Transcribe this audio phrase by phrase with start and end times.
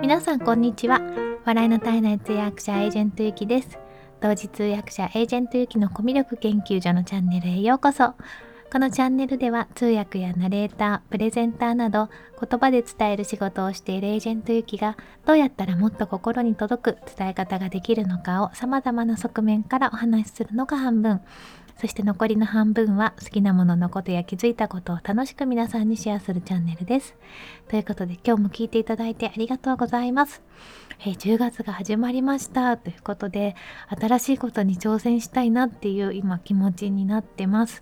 [0.00, 0.98] 皆さんこんにちは。
[1.44, 3.78] 笑いの体内通訳者エージェントゆきです。
[4.22, 8.14] 同時通訳者エージェントゆきのコミュ力研究所のチャンネルへようこそ。
[8.72, 12.08] このチャンネルでは通訳やナレーター、プレゼンターなど
[12.40, 14.96] 言葉で伝える仕事をしているエージェントゆきが
[15.26, 21.20] どうやったらもっと心に届く伝え方ができるのかを様々な側面からお話しするのが半分。
[21.80, 27.14] そして残りの半分は好きなもののことや気づいたことを楽しく皆さんにシェアするチャンネルです。
[27.68, 30.42] ということで今日も聞いていただいてありがとうございます。
[31.06, 33.56] えー、10月が始まりましたということで
[33.98, 37.80] 新しいことに挑戦したいなっていう今気持ちになってます。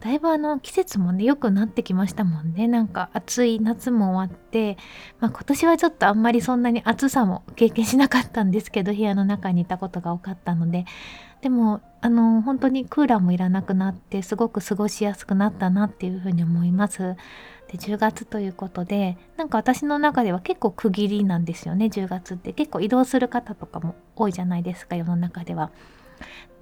[0.00, 4.76] だいぶあの季節もね良くなってきましたもんねなんか暑い夏も終わって、
[5.20, 10.84] まあ、今年はちょっとあんまりそんなに暑さも経験しなかったんですけど部屋の中にいたことが多かったので
[11.40, 17.16] でもあの本当にクーラーもいらなくなってすごく過ごしやすくなったなっていうふうに思います。
[17.68, 25.70] で10月ということでなんか私の中では結構区切りなんですよね10月って結構移動する方とかも多いじゃないですか世の中では。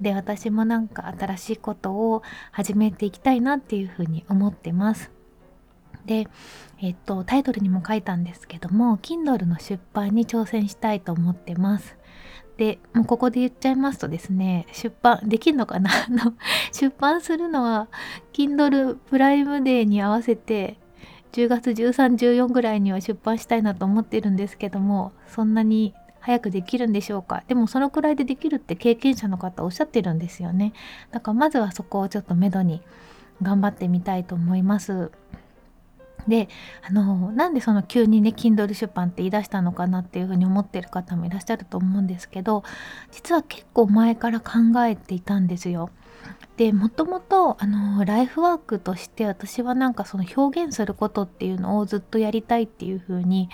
[0.00, 5.11] で私もなんか新しいことを始めていきたいなっていうふうに思ってます。
[6.06, 6.28] で、
[6.80, 11.96] えっと、タイトルにも書いたんですけども Kindle の出版に挑戦したいと思ってます。
[12.56, 15.91] でもうここで言っちゃいますとですね出版できるのかな？
[16.72, 17.89] 出版するのは
[18.33, 20.78] Kindle プライムデーに合わせて
[21.33, 25.94] 10月1314ぐらいには出版したいなと思ってるんですけどもそんなに
[26.25, 27.44] 早くできるんでしょうか？
[27.48, 30.72] でもそのくらいでできるって経験者の方おっしゃってるんですよね。
[31.11, 32.80] だからまずはそこをちょっとめどに
[33.42, 35.11] 頑張ってみたいと思います。
[36.27, 36.48] で
[36.89, 42.64] あのなんでその急にね Kindle 出版って言い出したのかなっていうふうに思ってる方もいらっしゃると思うんですけど
[43.12, 44.52] 実は結構前から考
[44.86, 45.91] えていたんですよ。
[46.56, 53.50] でもともとあのライフワークとして私はなんかその表現することっていうのをずっとやりたいっていうふうに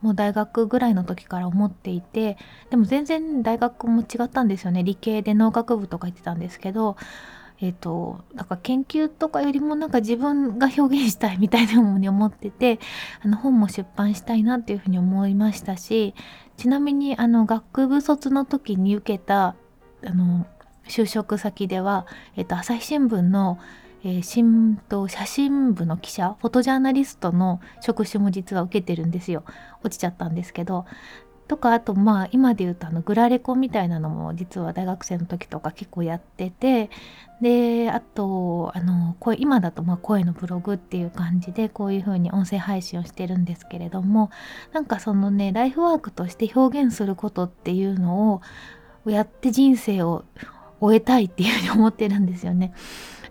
[0.00, 2.36] もう大学ぐらいの時から思っていて
[2.70, 4.82] でも全然大学も違ったんですよね。
[4.84, 6.96] 理系で農学部とか言ってたんですけど
[7.60, 12.78] えっ、ー、となんか研究とかよりもなんか自分が表現したいみたいなふうに思ってて
[13.22, 16.14] あの本も出版したいなっていうふうに思いましたし
[16.56, 19.56] ちなみにあの学部卒の時に受けた
[20.04, 20.46] あの
[20.88, 22.06] 就職先では、
[22.36, 23.58] えっ、ー、と、朝日新聞の
[24.04, 29.44] えー、新と写真部の記者フォトジャーナリストの職種も実は受けてるんですよ。
[29.82, 30.86] 落ちちゃったんですけど。
[31.48, 36.90] とかあとまあ今で言うとあのグラレコみたいなのも実は大学生の時とか結構やってて。
[37.40, 44.30] であとあの声今だとま声のブログっていう感じでこういう風に音声配信をしてるんですけれども。
[44.72, 50.24] なんかそのねライフワークとして表現することっていうのをやって人生を
[50.80, 52.72] 終えたいっていうふうに思ってるんですよね。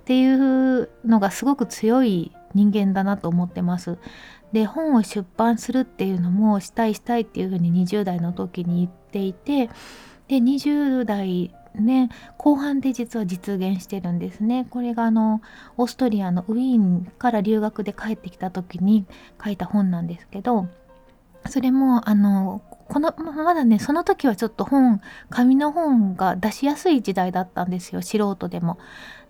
[0.07, 3.97] っていうのがすごく強い人間だなと思ってます。
[4.53, 9.67] で本を出版するっていうのもしたいしたいっていうふうに20代の時に言っていて
[10.29, 15.41] で20代ね後半で実は実現してるんですねこれがあの
[15.75, 19.05] オーストリアのウィーンから留学で帰ってきた時に
[19.43, 20.69] 書いた本なんですけど
[21.49, 28.77] それもあのこのまだねその時はちょっと本紙の本が出しやすい時代だったんですよ素人でも。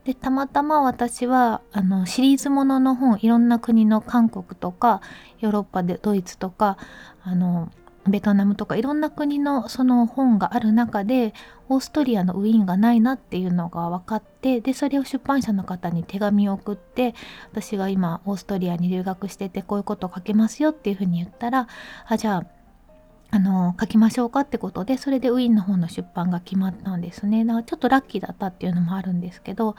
[0.07, 5.01] でたまたま私はあのシリーズものの本いろんな国の韓国とか
[5.41, 6.77] ヨーロッパでドイツとか
[7.23, 7.69] あの
[8.07, 11.33] ベトナムとかいろんな国のその本がある中で
[11.67, 17.13] オーストリアのウィーンがないなっていうのが分かってでそれを出版社の方に手紙を送って
[17.51, 21.67] 私が今オーストリアに留学しててこういうことを書けますよっていうふうに言ったら
[22.07, 22.56] あじゃあ
[23.29, 27.43] あの書きましょうかってことでそれでウィーンの方の出版が決まったんですね。
[27.45, 29.75] だからちょっとラッキーだったっていうのもあるんですけど。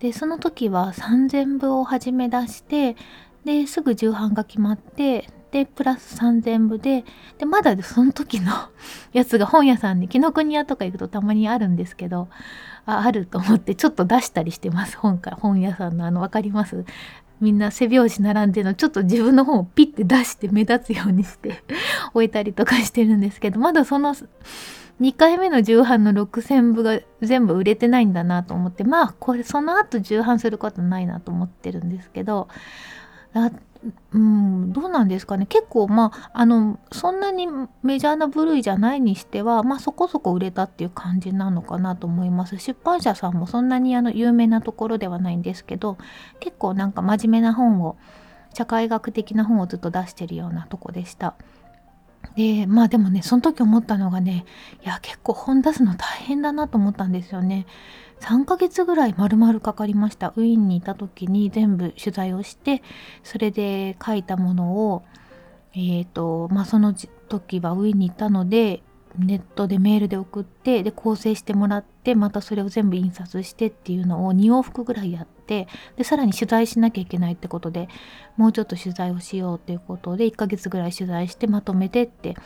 [0.00, 2.96] でその時は3,000部を始め出して
[3.44, 7.04] ですぐ重版が決まってでプラス3,000部で
[7.38, 8.52] でまだその時の
[9.12, 12.28] やつが本屋さんに紀ノ国屋とか行くとたまにあるんですけど
[12.84, 16.84] ああると思ってちょっと出したりしてます本か本屋さんのあの分かります？
[17.42, 21.62] みんな背拍子並んでのちょっと自分の方をピッて出して目立つようにして
[22.14, 24.14] 置いたりとかしてるんですけどまだその
[25.00, 32.46] 2回目の重版の6,000部が全部売れてないんだなと思ってまあこれその後重版することないなと思ってるんですけど
[34.12, 37.48] うん、どうなんですかね結構まああのそんなに
[37.82, 45.98] メジャーな部類じゃないにしてはまあそこそこ売れたっていう感じなのかなと思います出版社さんもそんなにあの有名なところではないんですけど
[46.38, 47.96] 結構なんか真面目な本を
[48.54, 51.34] 社会学的な本をずっと出してるようなとこでした。
[52.36, 54.46] でまあでもねその時思ったのがね
[54.84, 57.66] いや結構本出すの大変だなと思ったんですよね。
[58.20, 62.82] 3ヶ月ぐらい丸々かかりましたウィーンにいた時に全部取材をして
[63.24, 65.02] それで書いたものを
[65.74, 68.82] えーとまあ、その時は上にいたので
[69.18, 77.88] ネットでメールで送ってで構成してもらってまたそれを全部印刷してっていうのを2往復ぐらいやってでさらに取材しなきゃいけないってことで
[78.36, 82.36] もうちょっと取材をしようっていうことで1ヶ月ぐらい取材してまとめてって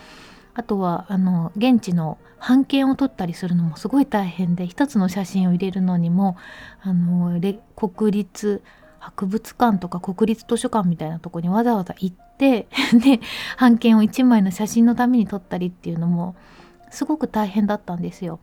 [0.55, 6.37] あとはあの現地の版権を取ったりするのもすごい大変で一つの写真を入れるのにも
[6.83, 7.41] あの
[7.77, 8.63] 国立
[8.99, 13.21] 博物館とか国立図書館みたいなとこにわざわざ行って で
[13.59, 16.35] 版権を1枚の写真のために撮ったりっていうのも
[16.91, 18.41] すごく大変だったんですよ。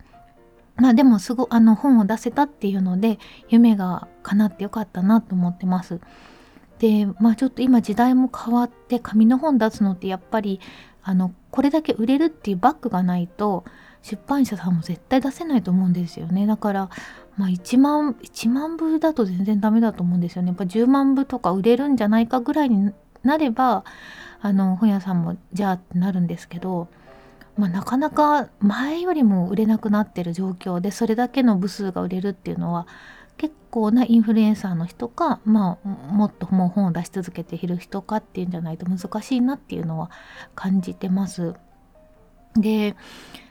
[0.75, 5.99] まあでもすごあの本を出せたっていうので夢が叶ってよかったなと思ってます。
[6.79, 10.59] でまあちょっと今時代も変わって紙の本出すのってやっぱり
[11.03, 13.63] あのこれだけ売れるっていうバッグがないと
[14.01, 16.89] 出版社さんも絶対出せないと思うんですよねだから
[17.37, 22.93] まあ1万1万部だと全然ダメだと思うんですよねやっぱ10万部とか売れるんじゃないかぐらいに
[23.23, 23.85] なれば
[24.41, 26.89] あの本屋さんもじゃあってなるんですけど
[27.57, 32.87] まあ、なかなか前よりも売れなくなってる状況でそれだけの部数が売れるっていうのは
[33.37, 40.11] 結構なインフルエンサーの人か、まあ、もっともう本を出し続けている人かっていうんじゃないと難しいなっていうのは
[40.55, 41.53] 感じてます。
[42.55, 42.95] で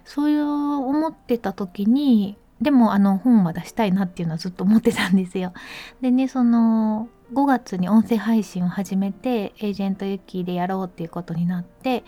[0.05, 5.53] そういう思ってた時にでもあの本は出したいなっていうのはずっと思ってたんですよ。
[6.01, 12.05] でねその5月に音声配信を始めてエージェントユッキーでやろうっていうことになって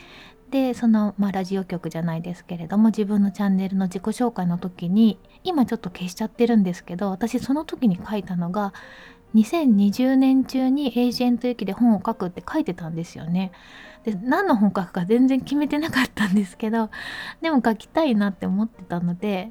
[0.55, 8.73] でその、まあ、ラジオ局じゃないですけれども自分のチャンネルの自己紹介の時に今ちょっと消しちゃってるんですけど私その時に書いたのが
[9.35, 13.51] 2020年中にエージェント行きで本を書くって書いてたんですよね。
[14.05, 16.89] で何の本書くか全然決めてなかったんですけど
[17.43, 19.51] でも書きたいなって思ってたので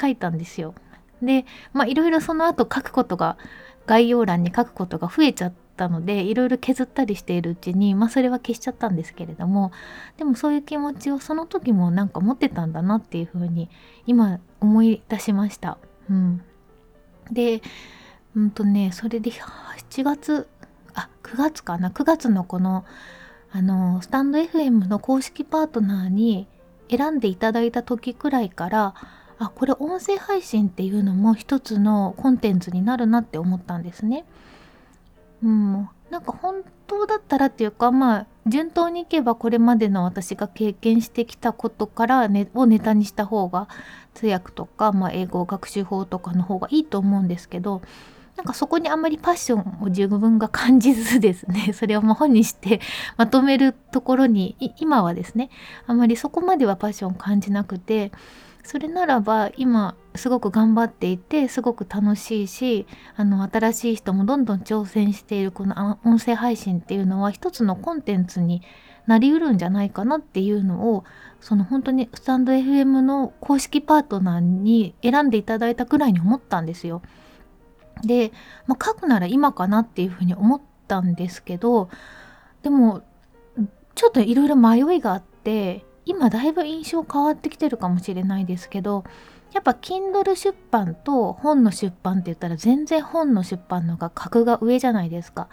[0.00, 0.74] 書いたんですよ。
[1.20, 1.44] で
[1.74, 3.36] まあいろいろその後書くことが
[3.84, 9.72] 概要欄に書くことが増えちゃったのでいろいろ削ったりしているうちにまあそれは消しちゃったんですけれども
[10.16, 13.68] でもそういう気持ちをその時もなんか持ってたんだなっていうふうに
[14.06, 15.78] 今思い出しました。
[16.10, 16.42] うん、
[17.30, 17.62] で
[18.34, 20.48] うんとねそれで7月
[20.94, 22.84] あ9月かな9月のこの
[23.50, 26.48] あのスタンド FM の公式パートナーに
[26.90, 28.94] 選んでいただいた時くらいから
[29.38, 34.24] あこれ音声配信っていうのも一つのコンテンツになるなって思ったんですね。
[35.44, 43.68] うん、なんか本当だったらっていうかまあ順当にいけばこれまでの私が経験してきたことから、ね、をネタにした方が
[44.14, 47.82] 通訳とか、まあ、英語学習法とかの方がいいと思うんですけど
[48.36, 52.80] なんかそこにあんまりパッションを自分が感じずですね それを本にして
[53.16, 55.50] まとめるところに今はですね
[55.86, 58.12] あんまりそこまではパッション感じなくて
[58.64, 68.62] それならば今すごく頑張っていてすごく楽しいしあの新しい人もどんどん挑戦しているこの音声配信っていうのは一つのコンテンツに
[69.06, 71.04] なりうるんじゃないかなっていうのを
[71.40, 77.02] その本当にスタンド FM の公式パートナーに選んでいただいたくらいに思ったんですよ。
[78.02, 78.32] で、
[78.66, 81.88] まあ、書くなら今かなっていうふうに思ったんですけど
[82.62, 83.02] でも
[83.94, 89.04] ちょっといろいろ迷いがあって今だいぶ印象変わってきてるかもしれないですけど
[89.52, 95.48] やっぱ Kindle 出版と本の出版って言ったら全然本の出版のが格が上じゃないですか。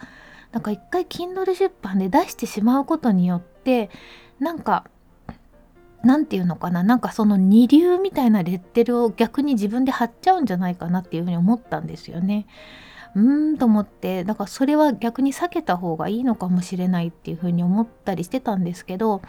[0.50, 3.90] なんか一回 Kindle 出版で出してしまうことによって
[4.38, 4.84] なんか
[6.02, 12.46] 何て言うのかななんかその二流みたいなレッテルを逆に自分で貼っちゃうんじゃないかなっていうふうに思ったんですよね。
[13.14, 19.22] うーんと思ってだからそれは逆に避けた方がいいのかもしれないっていうふうに思ったりしてたんですけど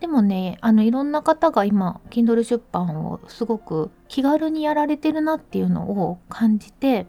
[0.00, 7.06] でもねあのいろんな方が今 Kindle 出版をすごく気軽にやられてるなっていうのを感じて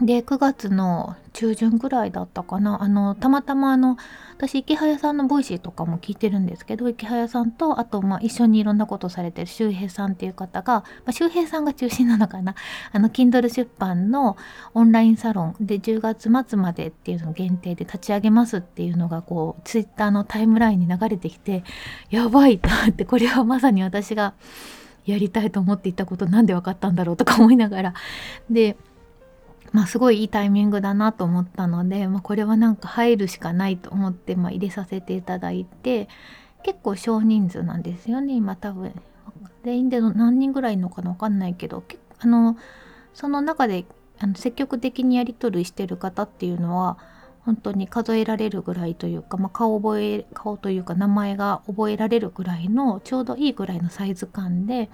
[0.00, 2.82] で9月の中旬ぐらいだったかな。
[2.82, 3.96] あのたまたまあの
[4.36, 12.54] 私イケハヤさんの Voicy とかも聞いてるんですけどイケハヤさんとあとまあ一緒にいろんなことされてる周平さんっていう方が、まあ、周平さんが中心なのかな。
[12.92, 14.36] あの Kindle 出版の
[14.74, 21.64] オンラインサロンで10月末までっていうの限定で立ち上げますっていうのがこうツイッターのタイムラインに流れてきて
[22.10, 24.34] やばいと思ってこれはまさに私が
[25.06, 27.94] やりたいと思っていたことなんで分かったんだろうとか思いながら。
[28.50, 28.76] で
[29.72, 36.08] まあ、すごいいいタイミングだなと思ったので、まあ、これはなんか入るしかないと思って、まあ、入れさせていただいて
[36.62, 38.92] 結構少人数なんですよね今多分。
[39.64, 41.82] 全員で何人ぐらいいるのかな分かんないけど
[42.20, 42.56] あの
[43.14, 43.84] その中で
[44.18, 46.98] あの積極的にやり取りしてる方っていうのは
[47.40, 54.88] 本当に数えられるぐらいというか、まあ、顔覚え顔というか名前が覚えられるぐらいのちょうどいいぐらいのサイズ感で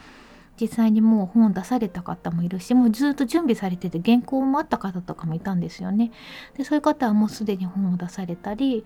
[0.63, 6.13] 実際にもう本を出された方もいるしもうずっと準備されてて原稿もあった方とかもいたんですよね。
[6.57, 8.85] でそういう方はもうすでに本を出されたり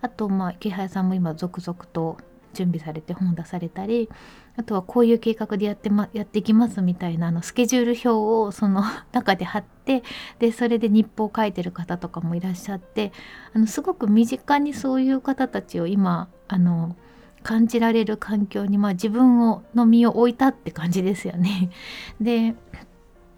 [0.00, 2.16] あとまあ池原さんも今続々と
[2.54, 4.08] 準備されて本を出されたり
[4.56, 10.02] あとはこういう計画でやって,、ま、やっていきますみたいなあのスケジュール表をその 中で貼って
[10.38, 13.12] でそれで日報を書いてる方とかもいらっしゃって
[13.54, 16.96] あのすごく身近にそういう方たちを今あの
[17.42, 21.70] 感じられる環境に、まあ、自分をの身を置いたって感じですよね。
[22.20, 22.54] で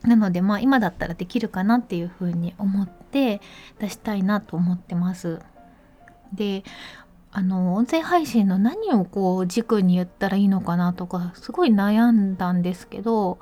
[0.03, 3.41] なのでまあ今だったらできるかなっていうふうに思って
[3.79, 5.41] 出したいなと思ってます。
[6.33, 6.65] で
[7.31, 13.39] あの音声配信の何をこう軸に言ったらいいのかなとかすごい悩んだんですけど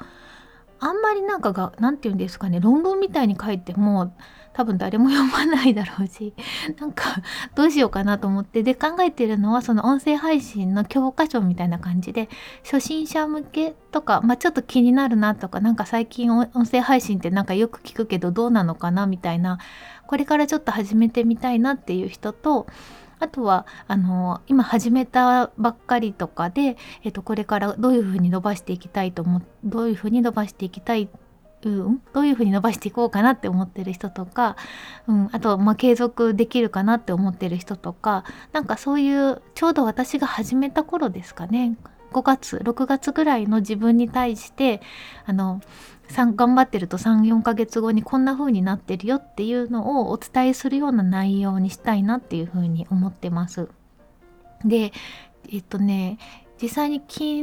[0.80, 4.12] あんまりなんかが何て言うんですかね論文みたいに書いても
[4.52, 6.34] 多分誰も読まないだろうし
[6.80, 7.22] なんか
[7.54, 12.28] どうしようかなと思ってで考えてるのはその音声配信の教科書みたいな感じで
[12.64, 19.58] 初心者向けとか、まあ、ちょっと気になるなとかなんか最近音声配信ってなんかよく聞くけどどうなのかなみたいな
[20.06, 22.66] これからちょっと始めてみたいなっていう人と
[23.20, 31.08] あとはあの今始めたばっかりとかで、えっと、これからどういうふうに伸ばしていきたいと思どういうふうに伸ばしていきたい
[31.62, 34.56] うん、どういうふうに伸ばしていこうかなって思ってる人とか、
[35.06, 41.76] うん、あと、まあ、継続できるかなって思ってる人とかなんかそういうちょうど私が始めた頃ですかね。
[42.12, 44.80] 5月6月ぐらいの自分に対して
[45.26, 45.60] あの
[46.12, 53.68] 頑張ってると34ヶ月後にこんな風になってるよっていうのをお伝えするような内容にしたいなっていう風に思ってます。
[54.64, 54.92] で
[55.50, 56.18] えっとね
[56.60, 57.42] 実際に昨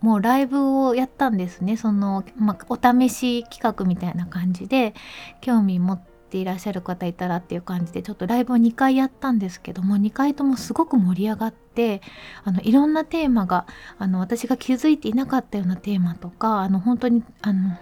[0.00, 4.94] もライブをやったんですねその、まあ、お試し企画みたいな感じで
[5.40, 12.02] 興味持ってていらっしゃる方いたらっていう感じでちょっとライブを2回やったんですけども2回ともすごく盛り上がって
[12.42, 13.66] あのいろんなテーマが
[13.98, 17.78] あの私が気づいていなかったようなテーマとかあの本当にあの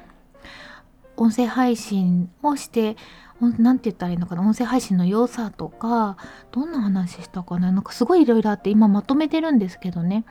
[1.16, 2.96] 音声配信をして
[3.40, 6.18] 何て言ったらいいのかな音声配信の良さとか
[6.50, 10.24] どんな話したかななんかすごいいろいろあって今まとめてるんですけどね。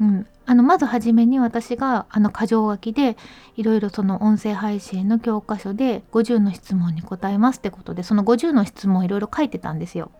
[0.00, 3.16] うん、あのまずはじめに私があの箇条書きで
[3.56, 10.10] いろいろその音声配信の教科書で50の質問に答えますってことでその50の質問いろいろ書いてたんですよ。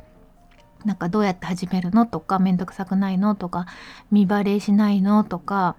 [0.85, 3.67] なんかどうやって始めるのとかめんどくさくないのとか
[4.11, 5.75] 見バレしないのとか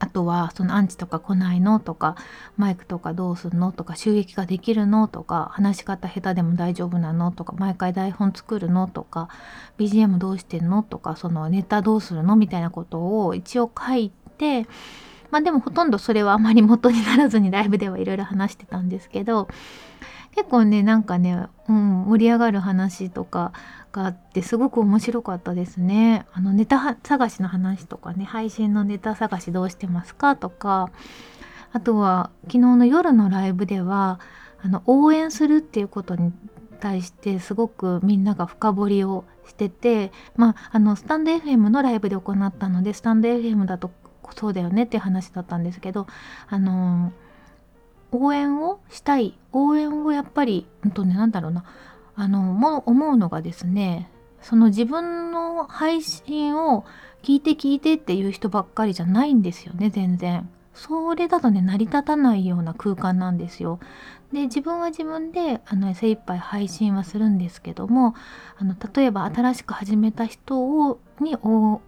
[0.00, 2.16] あとはそのアンチとか来ないのとか
[2.56, 9.28] マイクとかどうすんのとか収益ができるのとか話し方下手でも大丈夫なのとか毎回台本作るのとか
[9.78, 14.66] BGM どうしてんのとかそのネタどうするのみたいなことを一応書いて
[15.30, 19.48] まあでもほとんどそれはあまり元にならずにライブではいろいろ話してたんですけど
[20.34, 23.52] 結構ねなんかね、うん、盛り上がる話とか
[23.98, 26.24] があってすごく面白かったですね。
[26.32, 30.90] あのネタ探しの話とかね配信のネタ探しどうしてますかとか
[31.72, 34.20] あとは昨日の夜のライブでは
[34.62, 36.32] あの応援するっていうことに
[36.78, 43.90] 対してすごくみんなが深掘りをしててまああのスタンド FM のライブで行ったのでスタンド FM だと
[44.36, 46.06] そうだよねっていう話だったんですけど
[46.46, 47.12] あの
[48.12, 51.64] 応援をしたい応援をやっぱりうんとねなんだろうな
[52.18, 54.10] あのも思うのがですね
[54.42, 56.84] その自分の配信を
[57.22, 60.50] 聞いて聞いてっていう人ばっかりじゃないんですよね全然。
[60.74, 63.78] それだとね成り立たないような空間なんですよ。
[64.32, 68.14] で自分は自分であの精一杯配信はするんですけども
[68.58, 71.80] あの例えば新しく始めた人をに応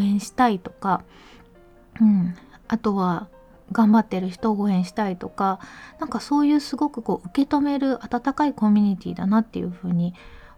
[0.00, 1.02] 援したいとか、
[2.00, 2.34] うん、
[2.68, 3.28] あとは
[3.72, 5.58] 頑張ってる人を応援したいとか
[5.98, 10.14] なんかそういうすごくこう受け止める温かいコミュニティだなっていうふうに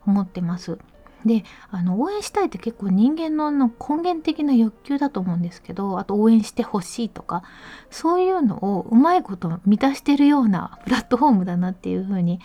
[0.07, 0.79] 思ってます。
[1.25, 7.43] であの応援したいって結構人間の根源的な欲求だと思うんですけどあと応援してほしいとか
[7.91, 12.41] そういうのをうまいこと満たしてるようなプラットフォームだなっていうふうに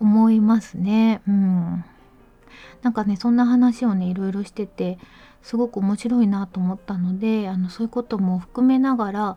[0.00, 1.20] 思いますね。
[1.28, 1.84] うん、
[2.82, 4.98] なんかねそんな話をねいろいろしてて
[5.42, 9.36] すごく面白いなと思ったのであのそういうことも含めながら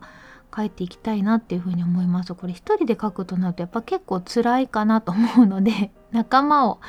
[0.54, 2.34] 書いていきたいなっていうふうに思います。
[2.34, 6.80] これ一人で書くとなるとやっぱ結構辛いかなと思うので 仲間を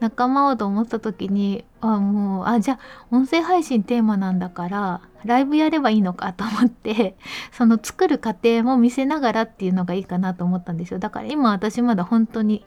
[0.00, 7.16] 仲間をと思った時にあもうあじゃあ音声配信テーマなんだからライブやればいいのかと思って
[7.52, 10.98] その作る過程も見せながらっていうのがいいかなと思ったんですよ。
[10.98, 12.64] だから今私まだ本当に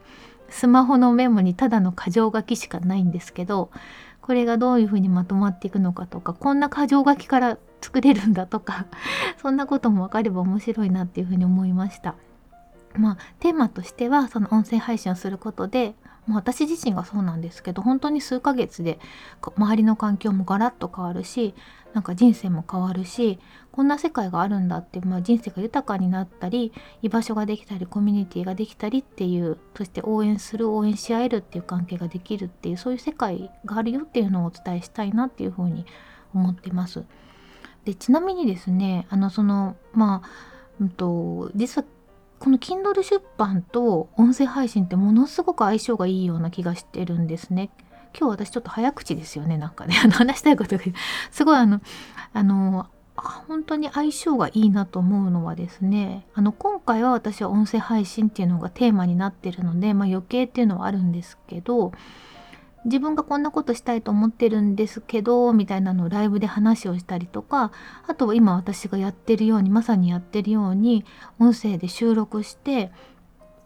[0.50, 3.72] スマホのメモにただの箇条書きしかないんですけど
[4.22, 8.86] これがどういうふうにまとまっていくのかとかこんな箇条書きから作れるんだとか
[9.42, 12.16] そんなことも分かれば面白いなっていうふうに思いました。
[12.96, 15.96] まあテーマとしてはその音声配信をすることで
[16.28, 19.00] もう私自身がそうなんですけど本当に数ヶ月で
[19.58, 21.54] 周りの環境もガラッと変わるし
[21.94, 23.40] なんか人生も変わるし
[23.72, 26.72] こんな世界があるんだって、まあ、人生が豊かになったり
[27.02, 35.86] 居場所ができたりコミュニティができたりっていうそして応援する応援し合えるっていう関係ができるっていうそういう世界があるよっていうのをお伝えしたいなっていうふうに
[36.34, 37.04] 思ってます。
[37.86, 40.30] でちなみにですねあのそのまあ、
[40.80, 41.86] うんと、実は
[42.40, 47.70] この Kindle 出版と音声配信ってものすごく相性がいいような気がしてるんですね。
[48.18, 50.84] 今日私ちょっと早口ですよねなんかね話したいことが
[51.32, 51.82] すごいあの
[52.34, 61.92] あの本当に相性がいいなと思うのはですねあの今回は私は音声配信っていうのがテーマになってるので、まあ、余計っていうのはあるんですけど
[62.86, 67.72] 自分がこんなことしたいと思ってるんですけどみたいなのをライブで話をしたりとか
[68.08, 71.06] あとは今私がやってるようにまさにやってるように
[71.40, 72.92] 音声で収録して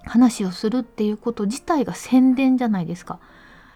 [0.06, 3.20] 話をするっていうこと自体が宣伝じゃないですか。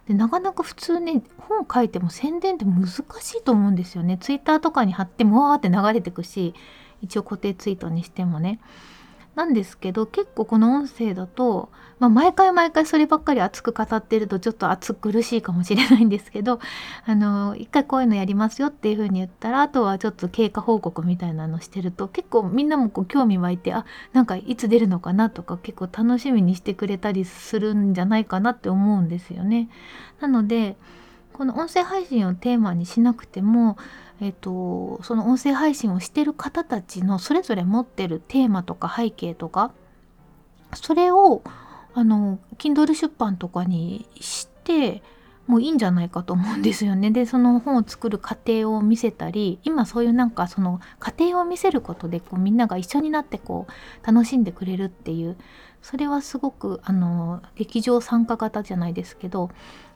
[0.07, 3.01] でなかなか普通ね本書いても宣伝って難し
[3.37, 4.17] いと思うんですよね。
[4.17, 6.53] ツイッターとかに貼ってもわーって流れてくし
[7.01, 8.59] 一応固定ツイートにしてもね。
[9.35, 11.69] なんですけど結構この音声だと、
[11.99, 16.59] まあ、毎回毎回そればっかり熱く語ってるとちょっと熱苦しいかもしれないんですけど
[17.05, 29.69] あの一回こういうのやりますよっていう風に言ったらあとはちょっと経過報告みたいなのしてると結構みんなもこう興味湧いてあなんかいつ出るのかなとか結構楽しみにしてくれたりするんじゃないかなって思うんですよね。
[30.19, 30.75] なので
[31.33, 33.77] この音声配信をテーマにしなくても
[34.21, 39.71] えっと、その音声配信をしてる方たちのそれぞれ持ってるテーマとか背景とか
[40.75, 41.41] それを
[41.95, 45.01] あの Kindle 出版とかにして
[45.47, 47.09] もういいんじゃないかと思うんですよね。
[47.09, 55.35] でその本を作る過程を見せたり今そういうなんかその過程を見せることでこうみんなが一緒になってこう楽しんでくれるっていう
[55.81, 59.49] それはすごくあの劇場参加型じゃないですけど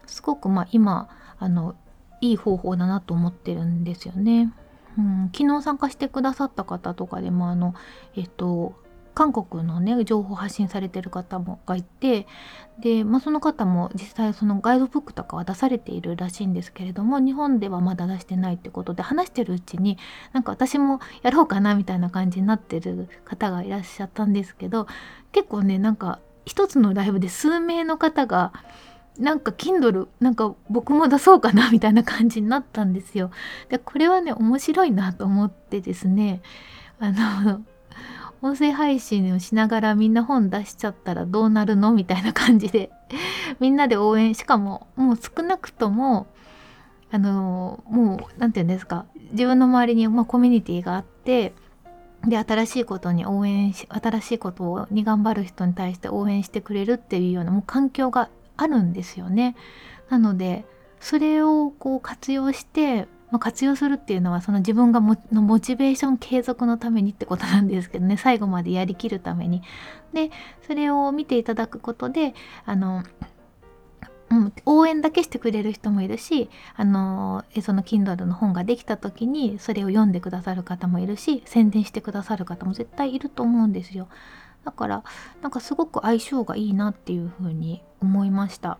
[0.07, 1.75] すごくまあ今あの
[2.21, 4.51] いい方法だなと思ってるんですよね。
[4.97, 7.75] うん、昨日参加してくださった方とかでもあの
[8.15, 8.73] えっと
[9.15, 12.27] 韓国のね情報発信されてる方もがいて
[12.79, 19.97] で、まあ、その方も実際そのガイドブックとかは出されているらしいんですけれども日本ではまだ出してないってことで話してるうちに
[20.33, 24.85] なんか私もやろうかなみたいな感じになってる方がいらっしゃったんですけど
[25.31, 28.51] 結構ねなんか一つのライブで数名の方が
[29.19, 33.31] なんか Kindle なんか僕も出そうかなみたいな感じになったんですよ。
[33.69, 36.41] でこれはね面白いなと思ってですね。
[36.99, 37.61] あの
[38.41, 42.91] 音声配信をしながらみんな本出しちゃったらどうなるのみたいな感じで。
[43.59, 46.27] みんなで応援しかももう少なくとも
[47.11, 49.05] あのもう何て言うんですか。
[49.31, 51.53] 自分の周りに、まあ、コミュニティがあって
[52.25, 59.55] で新しいことに応援し新しいことに頑張る人に対して応援してくれるっていうようなもう環境があるんですよね。
[60.09, 60.65] なので
[60.99, 63.07] それをこう活用して、
[63.39, 69.61] 活用するっていうのはその自分がのモチベーション継続のためにってことなんですけどね最後までやりきるために。
[70.13, 70.31] で
[70.65, 72.33] それを見ていただくことで
[72.65, 73.03] あの
[74.31, 84.07] うん、応援だけしてくれる人もいるしあのその Kindle の本ができた時にそれを読んでくださる方もいるし宣伝してくださる方も絶対いると思うんですよ。
[84.65, 85.03] だから
[85.41, 88.77] なんかすごく相性がいいなっていうふうに思いました。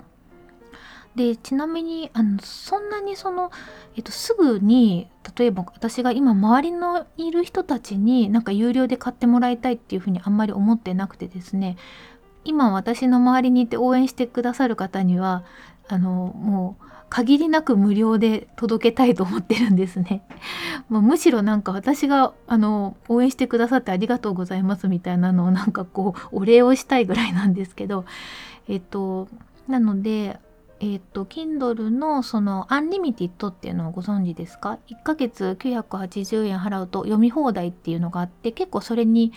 [1.16, 3.50] でちなみにあのそんなにその、
[3.96, 11.78] えっと、すぐに例えば私が今周りのいる人たちになんか有料で買ってもらいたいっていうふうにあんまり思ってなくてですね
[12.44, 15.46] 今私の周りにいて応援してくださる方には
[15.88, 20.24] あのもう限りなく無料で届けたいと思ってるんですね。
[20.90, 28.06] まあむしろなんか私があの応援してくださってありがとうございますみたいなのをなんかこうお礼をしたいぐらいなんですけど
[28.68, 29.28] えっと
[29.68, 30.40] なので
[30.82, 39.32] えっ、と Kindle のそのアンリミティッドっていうのをご存知ですか ?1 ヶ月980円払うと読み放題っていうのがあって結構それに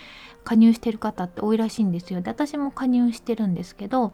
[0.45, 2.21] 加入してる方って多いらしいんですよ。
[2.21, 4.13] で私も加入してるんですけど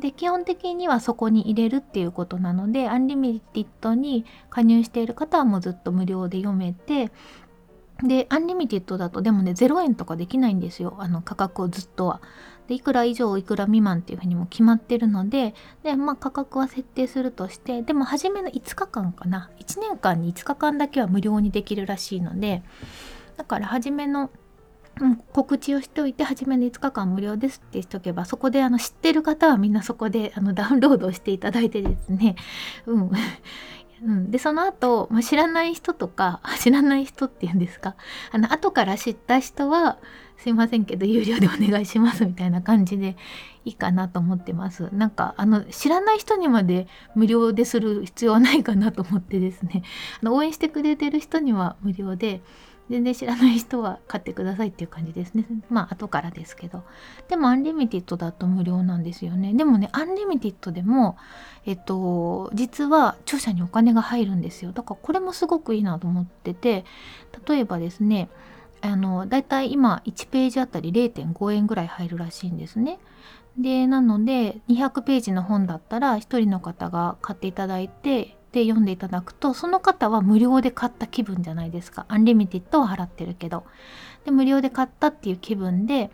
[0.00, 7.12] で基本的にはそこに入れるっていうことなのでアンリミティッドに加入している方はもうずっと無料で読めて
[8.02, 10.96] でアンリミテッドだとでもね0円とかできないんですよ。
[10.98, 12.20] あの価格をずっとは。
[12.66, 19.50] でいくら以上いくら未満っていうふうにも決まってるのでで、まあ、価格は設定するとしてでも初めの5日間かな。
[19.58, 22.62] 1年間に5日間だけは無料にできるらしいので
[23.36, 24.30] だから初めの
[25.00, 32.36] うん、告知をしておいて初めの5日間無料ですってしとけばそこであの知ってる方はみんなそこであのダウンロードしていただいてですね、
[32.86, 33.10] うん、
[34.04, 37.96] うん、でその後、まあ、知らない人とか 知らない人っていうんですか？
[38.32, 39.96] あの後から知った人は
[40.36, 43.16] すいませんけど有料でお願いしますみたいな感じで
[43.64, 44.90] いいかなと思ってます。
[44.92, 49.82] なんかあの知らない人にまで無料でする必要はないかなと思ってですね。
[50.22, 52.42] あの応援してくれてる人には無料で
[52.90, 55.46] 全然知らない人は買ってくださいっていう感じですね。
[55.70, 56.84] まあ後からですけど。
[57.28, 59.54] でもアンリミティッドだと無料なんですよね。
[59.54, 61.16] でもね、アンリミティッドでも、
[61.64, 64.72] えっと、実は著者にお金が入るんですよ。
[64.72, 66.84] だからこれもすごくいいなと思ってて、
[67.48, 68.28] 例えばですね、
[68.82, 72.98] あの、だいたい今1ページあたり0.5円ぐらい入るらしいんですね。
[73.56, 82.06] で、なので200ページの本だったら1人の方が買っていただいてで読んでいただくとその方は無料で買った気分じゃないですか。
[82.08, 83.64] アンリミテッドは払ってるけど。
[84.24, 86.10] で無料で買ったっていう気分で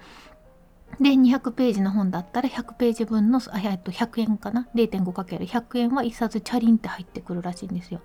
[0.98, 8.00] で200ページの本だったら100ページ分のあ、えっと、100円かな？0.5×100 円は1冊チャリンって入ってくるらしいんですよ。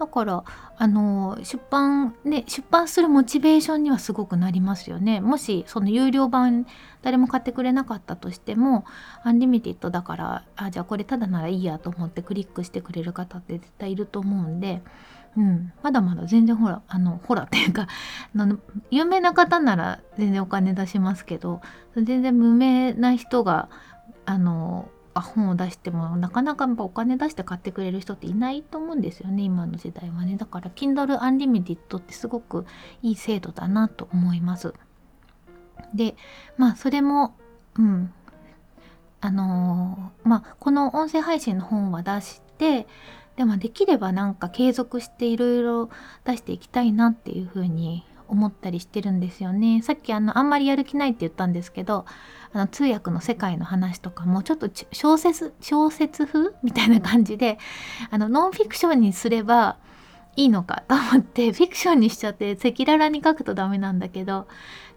[0.00, 0.44] だから
[0.78, 5.20] あの出版ね出版するモチベーションにはすごくなりますよね。
[5.20, 6.66] もしその有料版
[7.02, 8.86] 誰も買ってくれなかったとしても
[9.22, 14.80] アンリミテッドだからあじゃあこれただならいいやと思ってクリックしてくれる方って絶対いると思うんで、
[15.36, 17.86] うん、まだまだ全然ほらあのほらっていうか
[18.34, 18.58] あの
[18.90, 21.60] 有名な方なら全然お金出しますけど
[21.94, 23.68] 全然無名な人が
[24.24, 30.36] あのあ本を出してもなかなかやっぱお金出して買ってくれる人っていないと思うんですよね今の時代はね。
[30.36, 32.64] だから Kindle Unlimited ってすごく
[33.02, 34.74] いい制度だなと思います。
[35.94, 36.14] で
[36.56, 37.34] まあそれも
[37.76, 38.12] うん。
[39.22, 42.86] あのー、まあこの音声配信の本は出して
[43.36, 45.90] でもできればなんか継続していろいろ
[46.24, 49.82] 出していきたいなっていうふうに思ったりしてるんですよね。
[49.82, 52.06] さっきあのあんまりやる気ないって言ったんですけど
[52.52, 57.58] あの通訳の世界の話とかもちょっと小説小説風みたいな感じで
[58.10, 59.76] あのノンフィクションにすれば
[60.36, 64.46] いいのかと思ってフィクションにしちゃって赤裸々に書くとダメなんだけど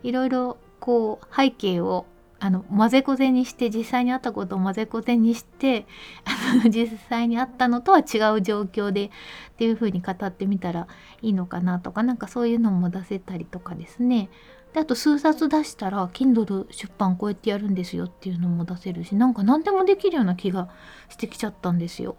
[0.04, 2.06] いろいろこう背景を
[2.44, 5.86] あの混ぜこぜにして実際にあったことを混ぜこぜにして
[6.26, 9.10] あの実際にあったのとは違う状況でっ
[9.56, 10.88] ていう風に語ってみたら
[11.22, 14.30] いいのかなとかなんかそういうのも出せたりとかですね
[14.74, 20.68] であと数冊出したら Kindle 出版こうやってやるんですよっていうのも出せるしなんか何でもできるような気が
[21.08, 22.18] してきちゃったんですよ。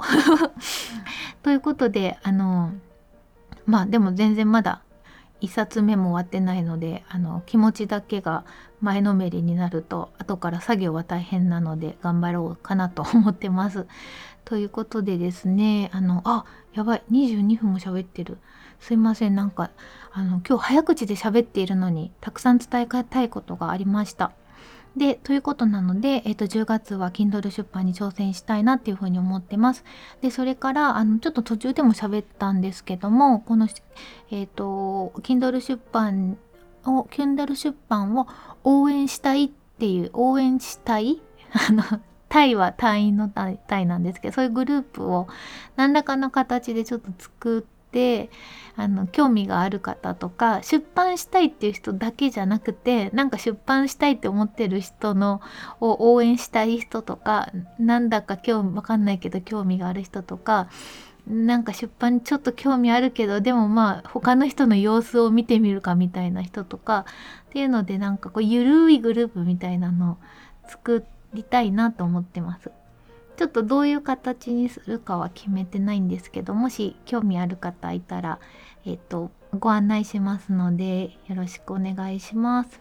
[1.43, 2.73] ということであの
[3.67, 4.84] まあでも全然まだ
[5.45, 8.45] 1冊目も終わってないのであの気持ちだけが
[8.81, 13.87] 前のめりになると後から作業は大変なので頑張ろうかなと思ってます。
[14.45, 18.37] ということでですねあのあやばい22分も喋ってる
[18.79, 19.71] すいませんなんか
[20.13, 24.33] あの今日早口で喋っているのにたくさん伝えたいことがありました。
[24.97, 29.85] で、ということなので、えっ、と、10月は Kindle 出版に挑戦したいなっていうふうに思ってます。
[30.21, 33.69] で、それから、あの、ちょっと途中でも喋ったんですけども、この、
[34.31, 36.39] えっ、と、Kindle 出版
[36.85, 38.29] を、Kindle 出版を
[38.63, 41.21] 応援したいっていう、応援したい？
[41.69, 41.83] あの、
[42.29, 45.29] タイは隊員のタイなんですけど、そういうグループを
[45.77, 47.74] 何らかの形でちょっと作って、
[48.77, 55.41] あの興味がある方とか出版したいっていう人だけじゃなくてなんか出版したいって思ってる人の
[55.81, 60.69] を応援したい人とかなんだか興味わかんないけど興味がある人とか
[61.27, 67.07] なんか出版ちょっと興味あるけどでもまあ他の人の様子を見てみるかみたいな人とか
[67.49, 70.17] っていうのでなんかこうゆるいグループみたいなのを
[70.69, 72.71] 作りたいなと思ってます。
[73.37, 78.39] ちょっとどういう形にするかは決めてないんですけどもし興味ある方いたら、
[78.87, 82.81] えっ、とご案内しますのでよろしくお願いします。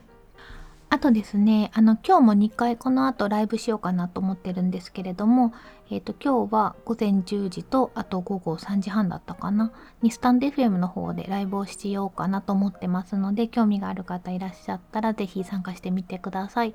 [0.94, 5.52] あとですね、あの今日も2回この後ライブしようかなと思ってるんですけれども、
[5.93, 16.73] えっ、と今日は午前10時とあと午後3時半だったかなにスタンド FM の方でライブをしようかなと思ってますので、興味がある方いらっしゃったら是非参加してみてください。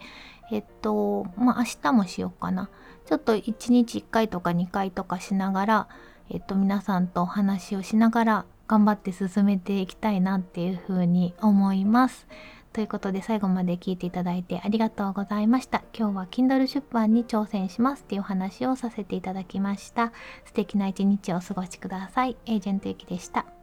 [0.53, 2.71] えっと、まあ明日もしようかな。
[3.07, 5.89] ちょっと1日1回とか2回とかしながら、
[6.31, 12.29] えっと、皆さんとお話をしながら頑張って進めていきたいなっていうふうに思います。
[12.79, 15.83] ということで最後まで聞いていただいてありがとうございました。
[15.93, 20.13] 今日は Kindle 出版に挑戦しますっていうお話をさせていただきました。
[20.45, 22.37] 素敵な一日をお過ごしください。
[22.47, 23.58] エージェントゆきでした。